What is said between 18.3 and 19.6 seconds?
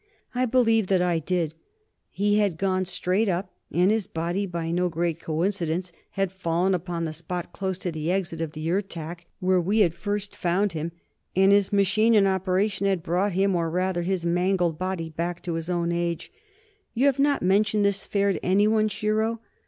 to anyone, Shiro?"